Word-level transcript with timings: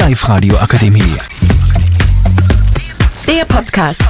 Live-Radio 0.00 0.56
Akademie. 0.56 1.14
Der 3.26 3.44
Podcast. 3.44 4.02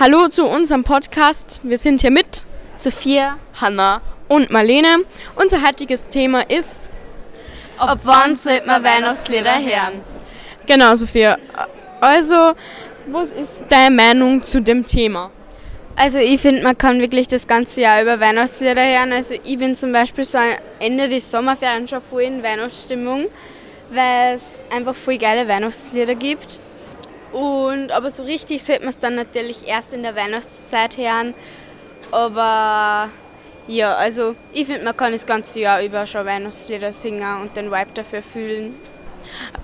Hallo 0.00 0.28
zu 0.28 0.46
unserem 0.46 0.82
Podcast. 0.82 1.60
Wir 1.62 1.76
sind 1.76 2.00
hier 2.00 2.10
mit 2.10 2.42
Sophia, 2.74 3.36
Hanna 3.60 4.00
und 4.28 4.50
Marlene. 4.50 5.04
Unser 5.36 5.62
heutiges 5.62 6.08
Thema 6.08 6.40
ist 6.50 6.88
ab 7.76 8.00
wann 8.04 8.34
sollte 8.34 8.66
man 8.66 8.82
Weihnachtslieder 8.82 9.58
hören? 9.58 10.00
Genau, 10.64 10.96
Sophia. 10.96 11.36
Also, 12.00 12.54
was 13.08 13.30
ist 13.32 13.60
deine 13.68 13.94
Meinung 13.94 14.42
zu 14.42 14.62
dem 14.62 14.86
Thema? 14.86 15.30
Also 15.94 16.18
ich 16.18 16.40
finde, 16.40 16.62
man 16.62 16.76
kann 16.76 17.00
wirklich 17.00 17.28
das 17.28 17.46
ganze 17.46 17.82
Jahr 17.82 18.02
über 18.02 18.18
Weihnachtslieder 18.18 18.82
hören. 18.82 19.12
Also 19.12 19.34
ich 19.44 19.58
bin 19.58 19.76
zum 19.76 19.92
Beispiel 19.92 20.24
so 20.24 20.38
Ende 20.78 21.08
des 21.08 21.30
Sommerferien 21.30 21.86
schon 21.86 22.00
voll 22.00 22.22
in 22.22 22.42
Weihnachtsstimmung, 22.42 23.26
weil 23.90 24.36
es 24.36 24.44
einfach 24.70 24.94
voll 24.94 25.18
geile 25.18 25.46
Weihnachtslieder 25.46 26.14
gibt. 26.14 26.60
Und, 27.32 27.90
aber 27.92 28.10
so 28.10 28.22
richtig 28.24 28.62
sollte 28.62 28.82
man 28.82 28.90
es 28.90 28.98
dann 28.98 29.14
natürlich 29.14 29.66
erst 29.66 29.92
in 29.92 30.02
der 30.02 30.16
Weihnachtszeit 30.16 30.96
hören. 30.96 31.34
Aber 32.10 33.10
ja, 33.68 33.94
also 33.94 34.34
ich 34.52 34.66
finde, 34.66 34.84
man 34.84 34.96
kann 34.96 35.12
das 35.12 35.24
ganze 35.24 35.60
Jahr 35.60 35.82
über 35.82 36.04
schon 36.06 36.26
Weihnachtslieder 36.26 36.92
singen 36.92 37.42
und 37.42 37.56
den 37.56 37.70
Vibe 37.70 37.92
dafür 37.94 38.22
fühlen. 38.22 38.74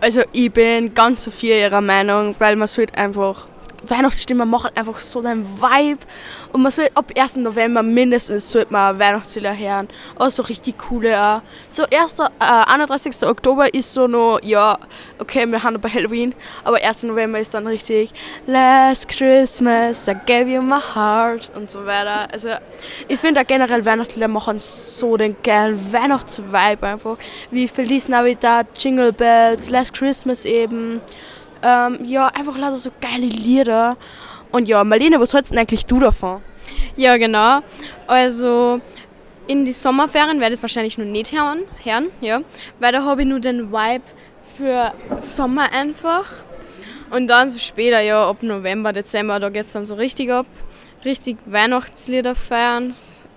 Also 0.01 0.23
ich 0.33 0.53
bin 0.53 0.95
ganz 0.95 1.25
so 1.25 1.31
viel 1.31 1.57
ihrer 1.57 1.81
Meinung, 1.81 2.35
weil 2.39 2.57
man 2.57 2.69
sollte 2.69 2.97
einfach 2.97 3.49
Weihnachtsstimmung 3.87 4.49
machen 4.49 4.71
einfach 4.75 4.99
so 5.01 5.23
den 5.23 5.47
Vibe 5.61 6.05
und 6.53 6.63
man 6.63 6.73
soll 6.73 6.89
ab 6.95 7.13
1. 7.17 7.37
November 7.37 7.83
mindestens 7.83 8.51
sollte 8.51 8.73
man 8.73 8.99
Weihnachtslieder 8.99 9.57
hören. 9.57 9.89
Also 10.17 10.43
richtig 10.43 10.79
coole 10.79 11.21
auch. 11.21 11.43
So 11.69 11.85
1. 11.85 12.15
Äh, 12.19 12.73
31. 12.73 13.23
Oktober 13.25 13.73
ist 13.73 13.93
so 13.93 14.07
noch, 14.07 14.41
ja, 14.43 14.79
okay, 15.19 15.47
wir 15.47 15.63
haben 15.63 15.81
bei 15.81 15.89
Halloween, 15.89 16.35
aber 16.65 16.79
1. 16.83 17.05
November 17.05 17.39
ist 17.39 17.55
dann 17.55 17.67
richtig 17.67 18.11
Last 18.47 19.09
Christmas, 19.09 20.09
I 20.09 20.15
gave 20.27 20.51
you 20.51 20.63
my 20.63 20.81
heart 20.95 21.51
und 21.55 21.71
so 21.71 21.85
weiter. 21.87 22.29
Also 22.33 22.51
ich 23.07 23.19
finde 23.19 23.45
generell 23.45 23.85
Weihnachtslieder 23.85 24.29
machen 24.29 24.59
so 24.59 25.17
den 25.17 25.37
geilen 25.43 25.93
Weihnachtsvibe 25.93 26.87
einfach. 26.87 27.17
Wie 27.51 27.69
Feliz 27.69 28.09
Navidad, 28.09 28.67
Jingle 28.79 29.13
Bells, 29.13 29.71
Last 29.71 29.95
Christmas 29.95 30.45
eben. 30.45 31.01
Ähm, 31.63 32.05
ja, 32.05 32.29
einfach 32.29 32.57
lauter 32.57 32.77
so 32.77 32.91
geile 33.01 33.27
Lieder. 33.27 33.97
Und 34.53 34.69
ja, 34.69 34.83
Marlene, 34.85 35.21
was 35.21 35.35
hältst 35.35 35.51
denn 35.51 35.59
eigentlich 35.59 35.85
du 35.87 35.99
davon? 35.99 36.41
Ja, 36.97 37.17
genau. 37.17 37.61
Also 38.07 38.81
in 39.47 39.65
die 39.65 39.73
Sommerferien 39.73 40.41
werde 40.41 40.53
ich 40.53 40.59
es 40.59 40.63
wahrscheinlich 40.63 40.99
noch 40.99 41.07
nicht 41.07 41.33
hören, 41.33 41.61
hören 41.83 42.09
ja, 42.21 42.43
weil 42.79 42.93
da 42.93 43.03
habe 43.03 43.23
ich 43.23 43.29
nur 43.29 43.41
den 43.41 43.73
Vibe 43.73 44.05
für 44.57 44.93
Sommer 45.17 45.73
einfach. 45.73 46.27
Und 47.11 47.29
dann 47.29 47.49
so 47.49 47.59
später, 47.59 48.01
ja, 48.01 48.29
ab 48.29 48.43
November, 48.43 48.93
Dezember, 48.93 49.41
da 49.41 49.49
geht 49.49 49.65
es 49.65 49.73
dann 49.73 49.87
so 49.87 49.95
richtig 49.95 50.31
ab. 50.31 50.47
Richtig 51.05 51.39
Weihnachtslieder 51.47 52.35
feiern. 52.35 52.95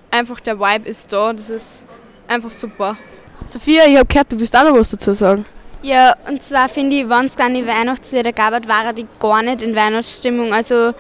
Einfach 0.10 0.42
der 0.42 0.60
Vibe 0.60 0.90
ist 0.90 1.14
da, 1.14 1.32
das 1.32 1.50
ist 1.50 1.84
einfach 2.28 2.52
super. 2.52 2.98
Sophia, 3.44 3.86
ich 3.86 3.96
habe 3.96 4.06
gehört, 4.06 4.32
du 4.32 4.40
willst 4.40 4.56
auch 4.58 4.64
noch 4.64 4.78
was 4.78 4.90
dazu 4.90 5.14
sagen. 5.14 5.46
Ja, 5.84 6.16
und 6.28 6.44
zwar 6.44 6.70
finde 6.70 6.98
ich, 6.98 7.10
wenn 7.10 7.26
es 7.26 7.36
keine 7.36 7.66
Weihnachtslieder 7.66 8.34
gab, 8.34 8.68
waren 8.68 8.96
die 8.96 9.08
gar 9.20 9.42
nicht 9.42 9.64
in 9.64 9.76
Weihnachtsstimmung. 9.76 10.54
Also 10.54 10.94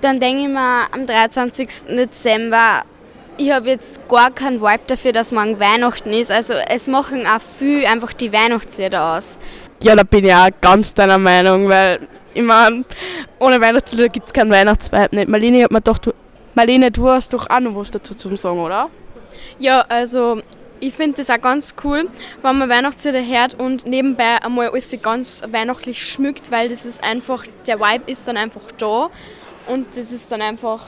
dann 0.00 0.20
denke 0.20 0.42
ich 0.42 0.48
mir 0.48 0.86
am 0.92 1.06
23. 1.06 1.68
Dezember, 1.88 2.82
ich 3.38 3.50
habe 3.50 3.68
jetzt 3.68 4.06
gar 4.08 4.30
keinen 4.30 4.60
Vibe 4.60 4.82
dafür, 4.86 5.12
dass 5.12 5.32
morgen 5.32 5.58
Weihnachten 5.58 6.12
ist. 6.12 6.30
Also 6.30 6.54
es 6.54 6.86
machen 6.86 7.26
auch 7.26 7.40
viel 7.40 7.86
einfach 7.86 8.12
die 8.12 8.32
Weihnachtslieder 8.32 9.16
aus. 9.16 9.38
Ja, 9.80 9.94
da 9.94 10.02
bin 10.02 10.24
ich 10.24 10.34
auch 10.34 10.48
ganz 10.60 10.92
deiner 10.92 11.18
Meinung, 11.18 11.68
weil 11.68 12.00
ich 12.34 12.42
meine, 12.42 12.84
ohne 13.38 13.60
Weihnachtslieder 13.60 14.08
gibt 14.08 14.26
es 14.26 14.32
keinen 14.32 14.50
Weihnachtsvibe 14.50 15.14
nicht. 15.16 15.28
Marlene, 15.28 15.64
hat 15.64 15.70
mir 15.70 15.80
doch, 15.80 15.98
du, 15.98 16.12
Marlene, 16.54 16.90
du 16.90 17.08
hast 17.08 17.32
doch 17.32 17.48
auch 17.48 17.60
noch 17.60 17.76
was 17.76 17.90
dazu 17.90 18.14
zu 18.14 18.34
sagen, 18.36 18.58
oder? 18.58 18.90
Ja, 19.58 19.84
also 19.88 20.42
ich 20.80 20.94
finde 20.94 21.16
das 21.16 21.30
auch 21.30 21.40
ganz 21.40 21.74
cool, 21.84 22.08
wenn 22.42 22.58
man 22.58 22.68
Weihnachtslieder 22.68 23.24
hört 23.24 23.54
und 23.54 23.86
nebenbei 23.86 24.42
einmal 24.42 24.68
alles 24.68 24.94
ganz 25.02 25.42
weihnachtlich 25.48 26.06
schmückt, 26.06 26.50
weil 26.50 26.68
das 26.68 26.84
ist 26.84 27.02
einfach, 27.02 27.44
der 27.66 27.80
Vibe 27.80 28.10
ist 28.10 28.26
dann 28.28 28.36
einfach 28.36 28.62
da 28.78 29.10
und 29.66 29.96
das 29.96 30.12
ist 30.12 30.30
dann 30.30 30.42
einfach, 30.42 30.80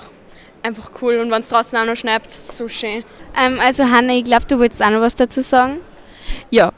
einfach 0.62 0.90
cool. 1.02 1.18
Und 1.18 1.30
wenn 1.30 1.40
es 1.40 1.48
draußen 1.48 1.78
auch 1.78 1.84
noch 1.84 1.96
schneit, 1.96 2.30
so 2.30 2.68
schön. 2.68 3.04
Ähm, 3.36 3.58
also 3.60 3.84
Hanna, 3.84 4.14
ich 4.14 4.24
glaube, 4.24 4.46
du 4.46 4.58
wolltest 4.58 4.82
auch 4.82 4.90
noch 4.90 5.00
was 5.00 5.14
dazu 5.14 5.40
sagen? 5.40 5.80
Ja, 6.50 6.72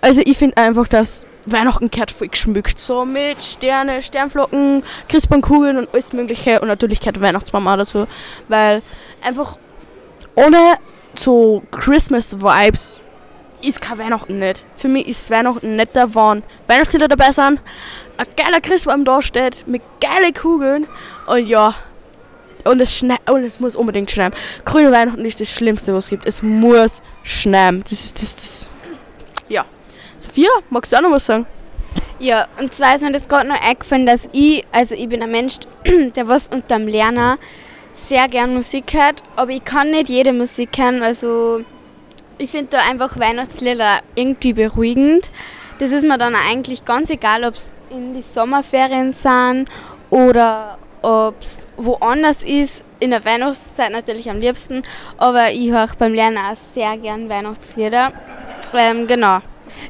also 0.00 0.22
ich 0.24 0.36
finde 0.36 0.56
einfach, 0.56 0.88
dass 0.88 1.26
Weihnachten 1.46 1.90
gehört 1.90 2.10
voll 2.10 2.28
geschmückt, 2.28 2.78
so 2.78 3.04
mit 3.04 3.42
Sterne, 3.42 4.02
Sternflocken, 4.02 4.82
Christbaumkugeln 5.08 5.78
und 5.78 5.88
alles 5.92 6.12
mögliche 6.12 6.60
und 6.60 6.68
natürlich 6.68 7.00
gehört 7.00 7.20
Weihnachtsbaum 7.20 7.68
auch 7.68 7.76
dazu, 7.76 8.06
weil 8.48 8.82
einfach 9.22 9.56
ohne 10.34 10.76
so 11.18 11.62
Christmas-Vibes 11.70 13.00
ist 13.62 13.80
kein 13.80 13.98
Weihnachten 13.98 14.38
nicht. 14.38 14.64
Für 14.76 14.88
mich 14.88 15.08
ist 15.08 15.30
Weihnachten 15.30 15.76
nicht 15.76 15.94
der 15.96 16.14
Wahn. 16.14 16.42
Weihnachtslieder 16.66 17.08
dabei 17.08 17.32
sind, 17.32 17.60
ein 18.16 18.26
geiler 18.36 18.60
Christbaum 18.60 19.04
da 19.04 19.22
steht, 19.22 19.66
mit 19.66 19.82
geilen 20.00 20.32
Kugeln 20.34 20.86
und 21.26 21.46
ja, 21.46 21.74
und 22.64 22.80
es, 22.80 23.02
und 23.02 23.44
es 23.44 23.60
muss 23.60 23.76
unbedingt 23.76 24.10
schneien. 24.10 24.32
Grüne 24.64 24.90
Weihnachten 24.90 25.24
ist 25.24 25.40
das 25.40 25.50
Schlimmste, 25.50 25.94
was 25.94 26.04
es 26.04 26.10
gibt. 26.10 26.26
Es 26.26 26.42
muss 26.42 27.00
schneien. 27.22 27.82
Das 27.82 27.92
ist 27.92 28.20
das, 28.20 28.34
das. 28.34 28.68
Ja. 29.48 29.64
Sophia, 30.18 30.50
magst 30.70 30.92
du 30.92 30.96
auch 30.96 31.02
noch 31.02 31.12
was 31.12 31.26
sagen? 31.26 31.46
Ja, 32.18 32.48
und 32.58 32.74
zwar 32.74 32.94
ist 32.94 33.02
mir 33.02 33.12
das 33.12 33.28
gerade 33.28 33.48
noch 33.48 33.60
eingefallen, 33.60 34.06
dass 34.06 34.28
ich, 34.32 34.64
also 34.72 34.94
ich 34.94 35.08
bin 35.08 35.22
ein 35.22 35.30
Mensch, 35.30 35.58
der 36.16 36.26
was 36.26 36.48
unterm 36.48 36.88
Lerner 36.88 37.38
sehr 37.96 38.28
gern 38.28 38.54
Musik 38.54 38.92
hört, 38.92 39.22
aber 39.34 39.50
ich 39.50 39.64
kann 39.64 39.90
nicht 39.90 40.08
jede 40.08 40.32
Musik 40.32 40.78
hören. 40.78 41.02
Also 41.02 41.62
ich 42.38 42.50
finde 42.50 42.68
da 42.72 42.78
einfach 42.88 43.18
Weihnachtslieder 43.18 44.00
irgendwie 44.14 44.52
beruhigend. 44.52 45.30
Das 45.78 45.90
ist 45.90 46.04
mir 46.04 46.18
dann 46.18 46.34
eigentlich 46.34 46.84
ganz 46.84 47.10
egal, 47.10 47.44
ob 47.44 47.54
es 47.54 47.72
in 47.90 48.14
die 48.14 48.22
Sommerferien 48.22 49.12
sind 49.12 49.68
oder 50.10 50.78
ob 51.02 51.40
es 51.42 51.68
woanders 51.76 52.42
ist. 52.42 52.84
In 52.98 53.10
der 53.10 53.24
Weihnachtszeit 53.26 53.92
natürlich 53.92 54.30
am 54.30 54.40
liebsten, 54.40 54.82
aber 55.18 55.50
ich 55.50 55.70
höre 55.70 55.88
beim 55.98 56.14
Lernen 56.14 56.38
auch 56.38 56.56
sehr 56.72 56.96
gern 56.96 57.28
Weihnachtslieder. 57.28 58.12
Ähm, 58.72 59.06
genau. 59.06 59.40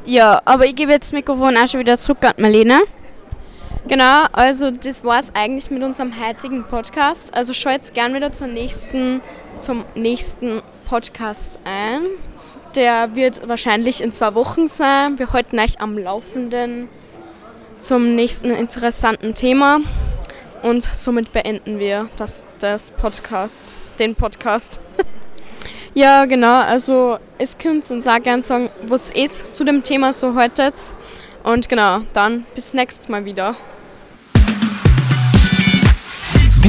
Ja, 0.04 0.40
aber 0.44 0.66
ich 0.66 0.74
gebe 0.74 0.90
jetzt 0.90 1.06
das 1.06 1.12
Mikrofon 1.12 1.56
auch 1.56 1.68
schon 1.68 1.80
wieder 1.80 1.96
zurück 1.98 2.18
an 2.24 2.32
Marlene. 2.38 2.80
Genau, 3.88 4.24
also 4.32 4.72
das 4.72 5.04
war 5.04 5.20
es 5.20 5.32
eigentlich 5.32 5.70
mit 5.70 5.80
unserem 5.84 6.12
heutigen 6.20 6.64
Podcast. 6.64 7.32
Also 7.36 7.52
schaut 7.52 7.94
gern 7.94 8.14
wieder 8.14 8.32
zur 8.32 8.48
nächsten, 8.48 9.20
zum 9.60 9.84
nächsten 9.94 10.60
Podcast 10.86 11.60
ein. 11.64 12.02
Der 12.74 13.14
wird 13.14 13.46
wahrscheinlich 13.48 14.02
in 14.02 14.12
zwei 14.12 14.34
Wochen 14.34 14.66
sein. 14.66 15.20
Wir 15.20 15.32
halten 15.32 15.60
euch 15.60 15.80
am 15.80 15.96
Laufenden 15.96 16.88
zum 17.78 18.16
nächsten 18.16 18.50
interessanten 18.50 19.34
Thema. 19.34 19.78
Und 20.64 20.82
somit 20.82 21.32
beenden 21.32 21.78
wir 21.78 22.08
das, 22.16 22.48
das 22.58 22.90
Podcast, 22.90 23.76
den 24.00 24.16
Podcast. 24.16 24.80
ja, 25.94 26.24
genau, 26.24 26.60
also 26.60 27.18
es 27.38 27.56
könnt 27.56 27.88
uns 27.92 28.08
auch 28.08 28.20
gerne 28.20 28.42
sagen, 28.42 28.68
was 28.88 29.10
ist 29.10 29.54
zu 29.54 29.62
dem 29.62 29.84
Thema 29.84 30.12
so 30.12 30.34
heute. 30.34 30.72
Und 31.44 31.68
genau, 31.68 32.00
dann 32.14 32.46
bis 32.56 32.74
nächstes 32.74 33.08
Mal 33.08 33.24
wieder. 33.24 33.54